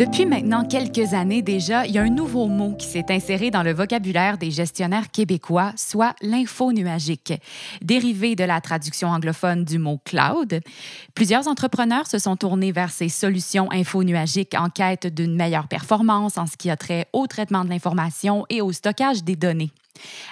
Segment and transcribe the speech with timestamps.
[0.00, 3.62] Depuis maintenant quelques années déjà, il y a un nouveau mot qui s'est inséré dans
[3.62, 7.34] le vocabulaire des gestionnaires québécois, soit l'info nuagique.
[7.82, 10.62] Dérivé de la traduction anglophone du mot cloud,
[11.14, 16.38] plusieurs entrepreneurs se sont tournés vers ces solutions info nuagiques en quête d'une meilleure performance
[16.38, 19.70] en ce qui a trait au traitement de l'information et au stockage des données.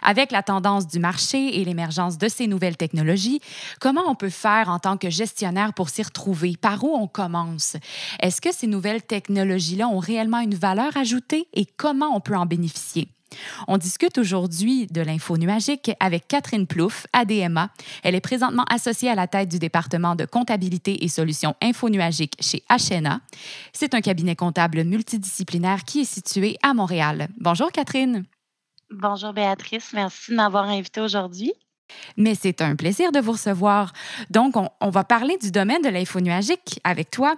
[0.03, 3.41] Avec la tendance du marché et l'émergence de ces nouvelles technologies,
[3.81, 6.57] comment on peut faire en tant que gestionnaire pour s'y retrouver?
[6.61, 7.77] Par où on commence?
[8.21, 12.47] Est-ce que ces nouvelles technologies-là ont réellement une valeur ajoutée et comment on peut en
[12.47, 13.09] bénéficier?
[13.67, 17.71] On discute aujourd'hui de l'info nuagique avec Catherine Plouffe, ADMA.
[18.03, 22.37] Elle est présentement associée à la tête du département de comptabilité et solutions info nuagiques
[22.41, 23.21] chez HNA.
[23.73, 27.29] C'est un cabinet comptable multidisciplinaire qui est situé à Montréal.
[27.38, 28.25] Bonjour Catherine.
[28.91, 31.53] Bonjour Béatrice, merci de m'avoir invitée aujourd'hui.
[32.17, 33.93] Mais c'est un plaisir de vous recevoir.
[34.31, 37.37] Donc, on, va parler du domaine de l'info nuagique avec toi.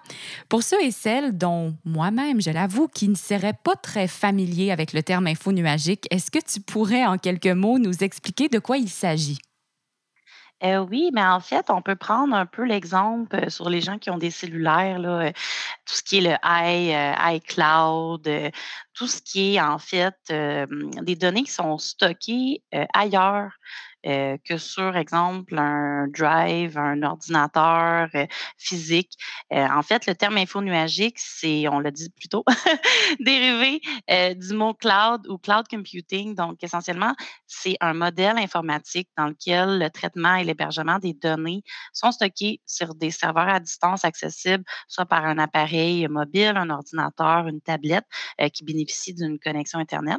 [0.48, 4.92] Pour ceux et celles dont moi-même, je l'avoue, qui ne seraient pas très familiers avec
[4.92, 8.78] le terme info nuagique, est-ce que tu pourrais en quelques mots nous expliquer de quoi
[8.78, 9.38] il s'agit?
[10.62, 13.98] Euh, oui, mais en fait, on peut prendre un peu l'exemple euh, sur les gens
[13.98, 15.32] qui ont des cellulaires, là, euh,
[15.86, 18.28] tout ce qui est le i, iCloud,
[18.92, 23.52] tout ce qui est en fait des données qui sont stockées ailleurs
[24.06, 29.12] euh, que sur, exemple, un drive, un ordinateur euh, physique.
[29.52, 32.42] Euh, en fait, le terme info nuagique, c'est, on l'a dit plus tôt,
[33.20, 33.80] dérivé
[34.36, 36.34] du mot cloud ou cloud computing.
[36.34, 37.14] Donc, essentiellement,
[37.46, 41.62] c'est un modèle informatique dans lequel le traitement et l'hébergement des données
[41.92, 47.46] sont stockés sur des serveurs à distance accessibles, soit par un appareil mobile, un ordinateur,
[47.48, 48.06] une tablette
[48.52, 50.18] qui bénéficie d'une connexion Internet.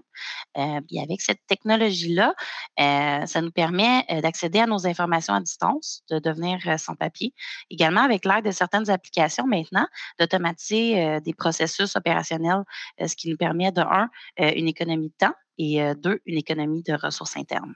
[0.56, 2.34] et avec cette technologie-là,
[2.78, 7.34] ça nous permet euh, d'accéder à nos informations à distance, de devenir euh, sans papier.
[7.70, 9.88] Également, avec l'aide de certaines applications maintenant,
[10.20, 12.64] d'automatiser euh, des processus opérationnels,
[13.06, 16.94] ce qui nous permet de, un, une économie de temps et deux, une économie de
[16.94, 17.74] ressources internes.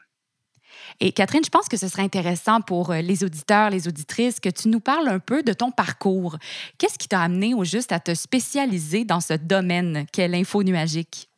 [0.99, 4.69] Et Catherine, je pense que ce serait intéressant pour les auditeurs, les auditrices, que tu
[4.69, 6.37] nous parles un peu de ton parcours.
[6.77, 11.29] Qu'est-ce qui t'a amené au juste à te spécialiser dans ce domaine qu'est l'info nuagique?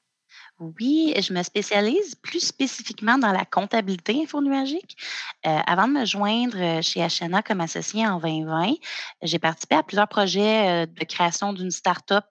[0.59, 4.97] Oui, je me spécialise plus spécifiquement dans la comptabilité infonuagique.
[5.45, 8.73] Euh, avant de me joindre euh, chez HNA comme associé en 2020,
[9.21, 12.25] j'ai participé à plusieurs projets euh, de création d'une start-up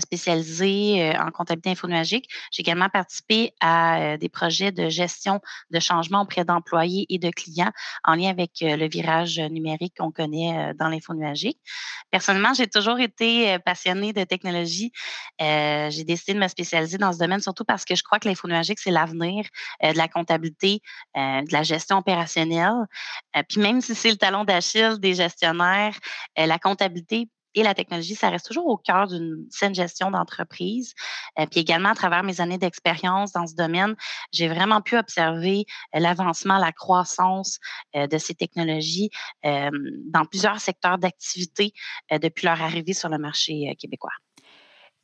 [0.00, 2.28] spécialisée en comptabilité infonuagique.
[2.50, 5.40] J'ai également participé à des projets de gestion
[5.70, 7.70] de changement auprès d'employés et de clients
[8.02, 11.60] en lien avec le virage numérique qu'on connaît dans l'infonuagique.
[12.10, 14.90] Personnellement, j'ai toujours été passionnée de technologie.
[15.38, 18.46] j'ai décidé de me spécialiser dans ce domaine surtout parce que je crois que l'info
[18.46, 19.46] nuagique, c'est l'avenir
[19.82, 20.82] euh, de la comptabilité,
[21.16, 22.86] euh, de la gestion opérationnelle.
[23.36, 25.96] Euh, puis même si c'est le talon d'Achille des gestionnaires,
[26.36, 30.92] la comptabilité et la technologie, ça reste toujours au cœur d'une saine gestion d'entreprise.
[31.50, 33.96] puis également, à travers mes années d'expérience dans ce domaine,
[34.32, 37.58] j'ai vraiment pu observer l'avancement, la croissance
[37.94, 39.10] de ces technologies
[39.42, 41.72] dans plusieurs secteurs d'activité
[42.12, 44.12] depuis leur arrivée sur le marché québécois.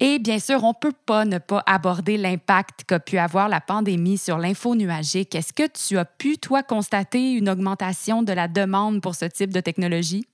[0.01, 3.61] Et bien sûr, on ne peut pas ne pas aborder l'impact qu'a pu avoir la
[3.61, 5.35] pandémie sur l'info nuagique.
[5.35, 9.53] Est-ce que tu as pu, toi, constater une augmentation de la demande pour ce type
[9.53, 10.27] de technologie?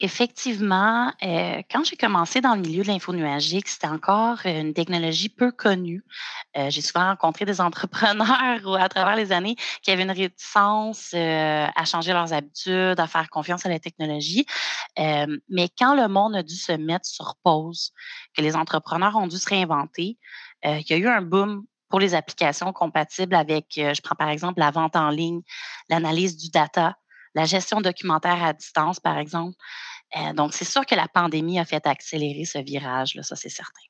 [0.00, 5.28] Effectivement, euh, quand j'ai commencé dans le milieu de l'info nuagique, c'était encore une technologie
[5.28, 6.02] peu connue.
[6.56, 11.66] Euh, j'ai souvent rencontré des entrepreneurs à travers les années qui avaient une réticence euh,
[11.76, 14.46] à changer leurs habitudes, à faire confiance à la technologie.
[14.96, 17.92] mais quand le monde a dû se mettre sur pause,
[18.36, 20.18] que les entrepreneurs ont dû se réinventer,
[20.64, 24.58] il y a eu un boom pour les applications compatibles avec, je prends par exemple
[24.58, 25.42] la vente en ligne,
[25.88, 26.96] l'analyse du data,
[27.34, 29.56] la gestion documentaire à distance, par exemple.
[30.16, 33.48] Euh, donc, c'est sûr que la pandémie a fait accélérer ce virage, là, ça c'est
[33.48, 33.80] certain.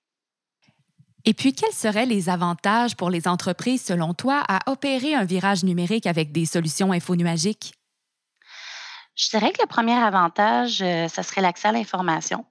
[1.26, 5.64] Et puis, quels seraient les avantages pour les entreprises, selon toi, à opérer un virage
[5.64, 7.72] numérique avec des solutions infonuagiques?
[9.16, 12.44] Je dirais que le premier avantage, euh, ça serait l'accès à l'information.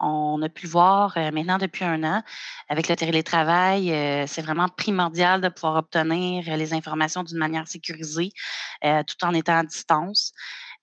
[0.00, 2.22] On a pu le voir euh, maintenant depuis un an.
[2.68, 3.88] Avec le télétravail,
[4.26, 8.32] c'est vraiment primordial de pouvoir obtenir les informations d'une manière sécurisée
[8.82, 10.32] tout en étant à distance.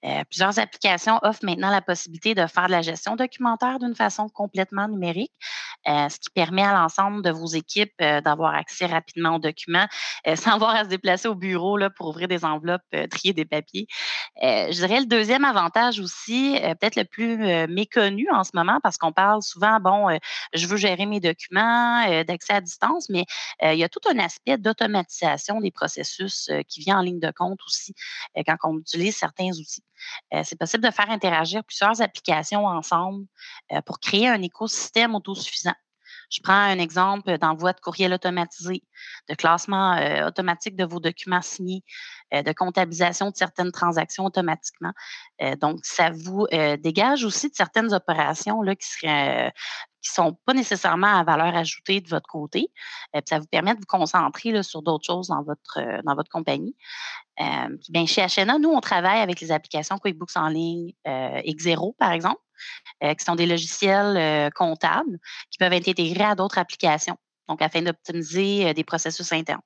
[0.05, 4.27] Euh, plusieurs applications offrent maintenant la possibilité de faire de la gestion documentaire d'une façon
[4.27, 5.31] complètement numérique.
[5.88, 9.88] euh, ce qui permet à l'ensemble de vos équipes euh, d'avoir accès rapidement aux documents
[10.35, 13.88] sans avoir à se déplacer au bureau là, pour ouvrir des enveloppes, trier des papiers.
[14.41, 19.11] je dirais le deuxième avantage aussi, peut-être le plus méconnu en ce moment, parce qu'on
[19.11, 20.17] parle souvent, bon,
[20.53, 23.25] je veux gérer mes documents, d'accès à distance, mais
[23.61, 27.59] il y a tout un aspect d'automatisation des processus qui vient en ligne de compte
[27.65, 27.94] aussi
[28.45, 29.83] quand on utilise certains outils.
[30.44, 33.25] C'est possible de faire interagir plusieurs applications ensemble
[33.85, 35.73] pour créer un écosystème autosuffisant.
[36.33, 38.81] Je prends un exemple d'envoi de courriel automatisé,
[39.30, 39.95] de classement
[40.25, 41.83] automatique de vos documents signés,
[42.31, 44.94] de comptabilisation de certaines transactions automatiquement.
[45.62, 46.47] donc, ça vous
[46.80, 49.51] dégage aussi de certaines opérations là, qui ne
[50.01, 52.71] sont pas nécessairement à valeur ajoutée de votre côté.
[53.29, 56.75] ça vous permet de vous concentrer là, sur d'autres choses dans votre, dans votre compagnie.
[57.38, 62.41] bien, chez HNA, nous, on travaille avec les applications QuickBooks en ligne, Xero, par exemple.
[63.04, 65.19] Euh, qui sont des logiciels euh, comptables
[65.50, 67.18] qui peuvent être intégrés à d'autres applications,
[67.50, 69.62] donc afin d'optimiser euh, des processus internes.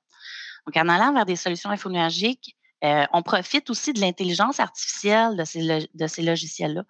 [0.66, 5.44] Donc, en allant vers des solutions infonuagiques, euh, on profite aussi de l'intelligence artificielle de
[5.44, 6.82] ces, de ces logiciels-là.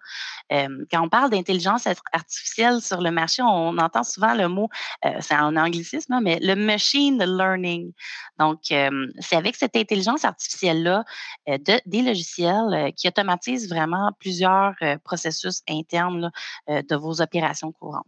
[0.51, 4.69] Euh, quand on parle d'intelligence artificielle sur le marché, on entend souvent le mot,
[5.05, 7.91] euh, c'est un anglicisme, hein, mais le machine learning.
[8.37, 11.03] Donc, c'est avec cette intelligence artificielle-là
[11.47, 16.31] de, des logiciels qui automatisent vraiment plusieurs processus internes
[16.67, 18.05] de vos opérations courantes.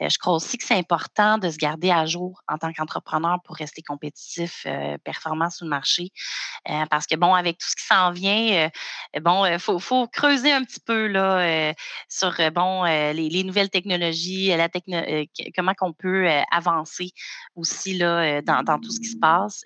[0.00, 3.38] Euh, je crois aussi que c'est important de se garder à jour en tant qu'entrepreneur
[3.44, 6.10] pour rester compétitif, euh, performant sur le marché.
[6.68, 8.70] Euh, parce que, bon, avec tout ce qui s'en vient,
[9.20, 11.74] bon, il faut, creuser un petit peu là,
[12.08, 14.68] sur bon, les, nouvelles technologies, la
[15.56, 17.10] comment qu'on peut avancer
[17.56, 19.62] aussi là, dans, tout ce qui se passe.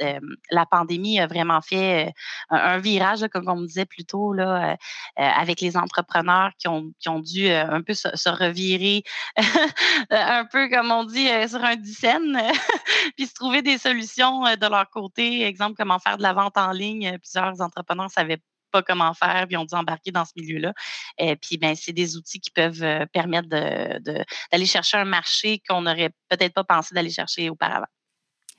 [0.50, 2.12] la pandémie a vraiment fait
[2.48, 4.76] un, virage, comme on me disait plus tôt, là,
[5.16, 9.02] avec les entrepreneurs qui ont, qui ont dû un peu se revirer
[10.10, 12.40] un peu, comme on dit, euh, sur un dizaine,
[13.16, 15.44] puis se trouver des solutions euh, de leur côté.
[15.44, 17.18] Exemple, comment faire de la vente en ligne.
[17.18, 18.40] Plusieurs entrepreneurs ne savaient
[18.72, 20.72] pas comment faire, puis ont dû embarquer dans ce milieu-là.
[21.18, 25.82] Et puis, ben, c'est des outils qui peuvent euh, permettre d'aller chercher un marché qu'on
[25.82, 27.86] n'aurait peut-être pas pensé d'aller chercher auparavant.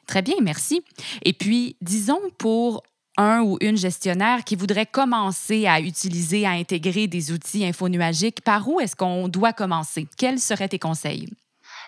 [0.08, 0.84] Très bien, merci.
[1.24, 2.84] Et puis, disons pour
[3.18, 8.68] un ou une gestionnaire qui voudrait commencer à utiliser, à intégrer des outils infonuagiques, par
[8.68, 10.08] où est-ce qu'on doit commencer?
[10.18, 11.30] Quels seraient tes conseils?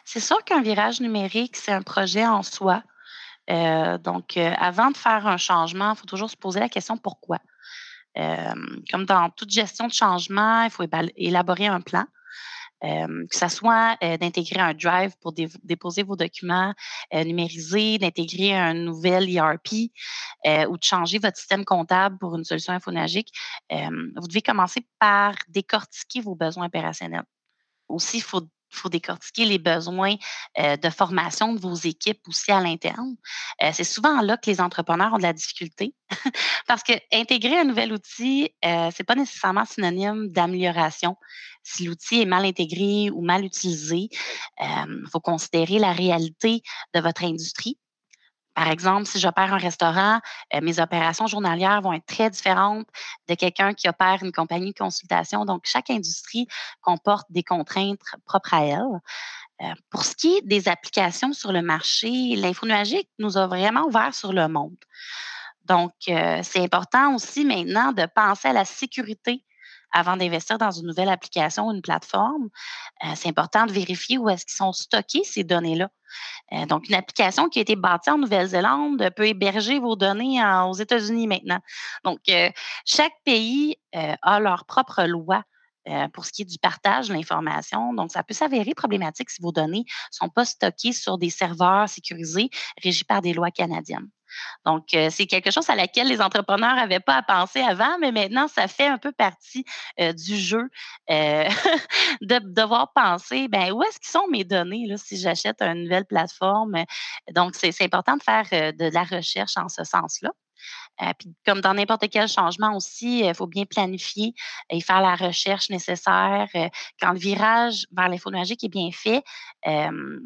[0.05, 2.83] C'est sûr qu'un virage numérique, c'est un projet en soi.
[3.49, 6.97] Euh, donc, euh, avant de faire un changement, il faut toujours se poser la question
[6.97, 7.37] pourquoi?
[8.17, 8.53] Euh,
[8.91, 10.83] comme dans toute gestion de changement, il faut
[11.15, 12.05] élaborer un plan
[12.81, 16.73] que ce soit d'intégrer un drive pour déposer vos documents
[17.13, 19.91] numérisés, d'intégrer un nouvel ERP
[20.69, 23.31] ou de changer votre système comptable pour une solution infonagique,
[23.69, 27.23] vous devez commencer par décortiquer vos besoins opérationnels.
[27.87, 30.15] Aussi, il faut décortiquer les besoins
[30.57, 33.15] de formation de vos équipes aussi à l'interne.
[33.73, 35.95] c'est souvent là que les entrepreneurs ont de la difficulté
[36.67, 41.17] parce que intégrer un nouvel outil, ce n'est pas nécessairement synonyme d'amélioration.
[41.69, 44.09] Si l'outil est mal intégré ou mal utilisé,
[44.59, 46.61] il faut considérer la réalité
[46.93, 47.77] de votre industrie
[48.59, 50.19] par exemple, si j'opère un restaurant,
[50.53, 52.85] euh, mes opérations journalières vont être très différentes
[53.29, 55.45] de quelqu'un qui opère une compagnie de consultation.
[55.45, 56.45] Donc, chaque industrie
[56.81, 58.99] comporte des contraintes propres à elle.
[59.61, 62.67] Euh, pour ce qui est des applications sur le marché, l'info
[63.17, 64.75] nous a vraiment ouvert sur le monde.
[65.63, 69.45] Donc, euh, c'est important aussi maintenant de penser à la sécurité
[69.91, 72.49] avant d'investir dans une nouvelle application ou une plateforme,
[73.03, 75.89] euh, c'est important de vérifier où est-ce qu'ils sont stockés ces données-là.
[76.53, 80.73] Euh, donc, une application qui a été bâtie en Nouvelle-Zélande peut héberger vos données aux
[80.73, 81.59] États-Unis maintenant.
[82.03, 82.49] Donc, euh,
[82.85, 85.43] chaque pays a leur propre loi
[86.13, 87.93] pour ce qui est du partage de l'information.
[87.93, 91.89] Donc, ça peut s'avérer problématique si vos données ne sont pas stockées sur des serveurs
[91.89, 92.49] sécurisés
[92.83, 94.09] régis par des lois canadiennes.
[94.65, 98.11] Donc, euh, c'est quelque chose à laquelle les entrepreneurs n'avaient pas à penser avant, mais
[98.11, 99.65] maintenant, ça fait un peu partie
[99.99, 100.69] euh, du jeu
[101.09, 101.47] euh,
[102.21, 106.05] de devoir penser, ben où est-ce qu'ils sont mes données là, si j'achète une nouvelle
[106.05, 106.83] plateforme?
[107.33, 110.31] Donc, c'est important de faire de la recherche en ce sens-là.
[111.01, 114.33] Euh, puis comme dans n'importe quel changement aussi, il faut bien planifier
[114.69, 116.47] et faire la recherche nécessaire.
[116.55, 116.69] Euh,
[117.01, 119.23] quand le virage vers l'infonuagique est bien fait,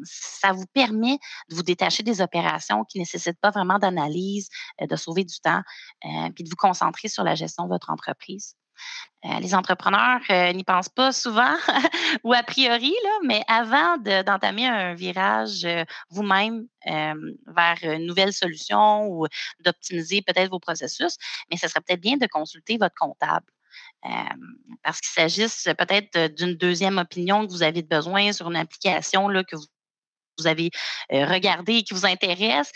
[0.04, 1.18] ça vous permet
[1.50, 4.50] de vous détacher des opérations qui ne nécessitent pas vraiment d'analyse,
[4.82, 5.62] euh, de sauver du temps,
[6.36, 8.56] puis de vous concentrer sur la gestion de votre entreprise.
[9.26, 11.56] Euh, les entrepreneurs euh, n'y pensent pas souvent
[12.26, 19.26] ou a priori, mais avant d'entamer un virage euh, vous-même vers une nouvelle solution ou
[19.64, 21.16] d'optimiser peut-être vos processus,
[21.50, 23.46] mais ce serait peut-être bien de consulter votre comptable.
[24.84, 29.56] parce qu'il s'agisse peut-être d'une deuxième opinion que vous avez besoin sur une application que
[29.56, 29.66] vous
[30.38, 30.72] vous avez
[31.12, 32.72] regardé et qui vous intéresse,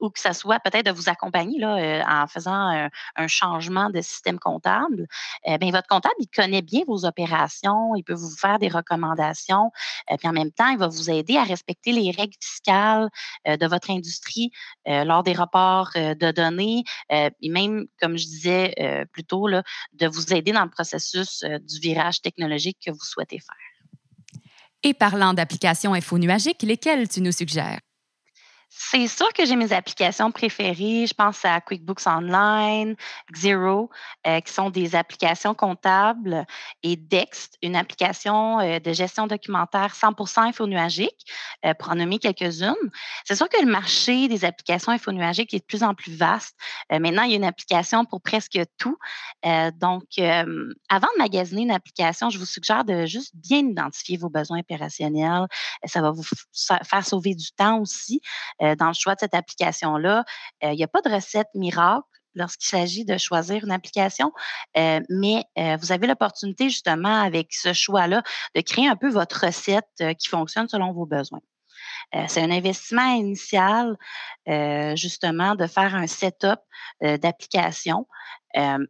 [0.00, 4.38] ou que ça soit peut-être de vous accompagner là, en faisant un, changement de système
[4.38, 5.06] comptable,
[5.46, 9.70] bien, votre comptable, il connaît bien vos opérations, il peut vous faire des recommandations,
[10.18, 13.08] puis en même temps, il va vous aider à respecter les règles fiscales
[13.46, 14.50] de votre industrie
[14.86, 19.62] lors des rapports de données, et même, comme je disais plus tôt, là,
[19.94, 23.63] de vous aider dans le processus du virage technologique que vous souhaitez faire.
[24.86, 27.80] Et parlant d'applications infonuagiques, lesquelles tu nous suggères?
[28.76, 31.06] C'est sûr que j'ai mes applications préférées.
[31.06, 32.96] Je pense à QuickBooks Online,
[33.30, 33.88] Xero,
[34.26, 36.44] euh, qui sont des applications comptables,
[36.82, 41.24] et Dext, une application euh, de gestion documentaire 100% infonuagique,
[41.64, 42.74] euh, pour en nommer quelques-unes.
[43.24, 46.56] C'est sûr que le marché des applications infonuagiques est de plus en plus vaste.
[46.90, 48.98] maintenant, il y a une application pour presque tout.
[49.44, 54.60] donc, avant de magasiner une application, je vous suggère de juste bien identifier vos besoins
[54.60, 55.46] opérationnels.
[55.84, 56.24] Ça va vous
[56.84, 58.20] faire sauver du temps aussi.
[58.64, 60.24] Euh, dans le choix de cette application-là.
[60.62, 64.32] Euh, il n'y a pas de recette miracle lorsqu'il s'agit de choisir une application,
[64.76, 65.44] euh, mais
[65.80, 68.24] vous avez l'opportunité justement avec ce choix-là
[68.56, 71.42] de créer un peu votre recette qui fonctionne selon vos besoins.
[72.26, 73.96] c'est un investissement initial,
[74.96, 76.58] justement, de faire un setup
[77.00, 78.08] d'application,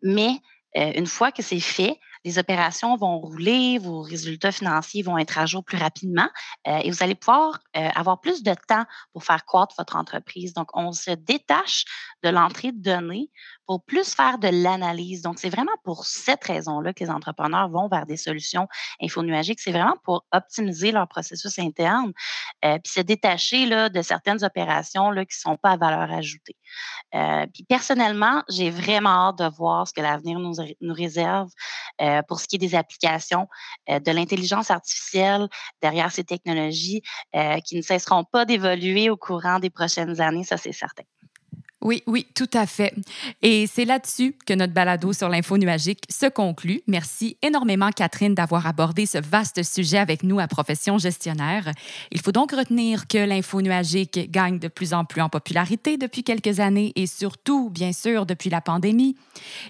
[0.02, 0.38] mais
[0.74, 5.46] une fois que c'est fait, les opérations vont rouler, vos résultats financiers vont être à
[5.46, 6.28] jour plus rapidement
[6.66, 10.54] euh, et vous allez pouvoir euh, avoir plus de temps pour faire croître votre entreprise.
[10.54, 11.84] Donc, on se détache
[12.22, 13.30] de l'entrée de données
[13.66, 15.22] pour plus faire de l'analyse.
[15.22, 18.68] Donc, c'est vraiment pour cette raison-là que les entrepreneurs vont vers des solutions
[19.02, 19.60] infonuagiques.
[19.60, 22.12] C'est vraiment pour optimiser leur processus interne,
[22.64, 26.56] euh, puis se détacher de certaines opérations qui ne sont pas à valeur ajoutée.
[27.68, 30.54] Personnellement, j'ai vraiment hâte de voir ce que l'avenir nous,
[30.92, 31.48] réserve
[32.22, 33.46] pour ce qui est des applications
[33.88, 35.48] de l'intelligence artificielle
[35.82, 37.02] derrière ces technologies
[37.64, 41.04] qui ne cesseront pas d'évoluer au courant des prochaines années, ça c'est certain.
[41.84, 42.94] Oui, oui, tout à fait.
[43.42, 46.80] Et c'est là-dessus que notre balado sur l'info nuagique se conclut.
[46.86, 51.70] Merci énormément, Catherine, d'avoir abordé ce vaste sujet avec nous à Profession Gestionnaire.
[52.10, 56.24] Il faut donc retenir que l'info nuagique gagne de plus en plus en popularité depuis
[56.24, 59.14] quelques années et surtout, bien sûr, depuis la pandémie.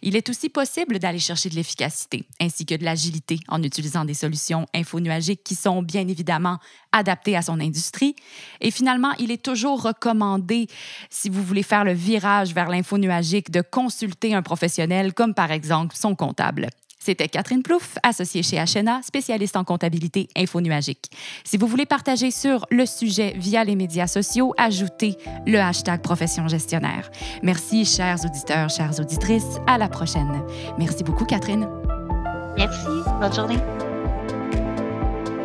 [0.00, 4.14] Il est aussi possible d'aller chercher de l'efficacité ainsi que de l'agilité en utilisant des
[4.14, 6.58] solutions info nuagiques qui sont bien évidemment
[6.94, 8.16] adaptées à son industrie.
[8.60, 10.68] Et finalement, il est toujours recommandé,
[11.10, 15.50] si vous voulez faire le virage vers l'info nuagique de consulter un professionnel comme par
[15.50, 16.68] exemple son comptable.
[17.04, 21.10] C'était Catherine Plouffe, associée chez HNA, spécialiste en comptabilité infonuagique.
[21.44, 26.48] Si vous voulez partager sur le sujet via les médias sociaux, ajoutez le hashtag profession
[26.48, 27.10] gestionnaire.
[27.42, 29.58] Merci, chers auditeurs, chères auditrices.
[29.66, 30.42] À la prochaine.
[30.78, 31.68] Merci beaucoup, Catherine.
[32.56, 32.86] Merci.
[33.20, 33.83] Bonne journée.